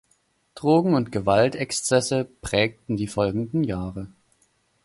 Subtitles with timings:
[0.55, 4.07] Drogen- und Gewaltexzesse prägten die folgenden Jahre.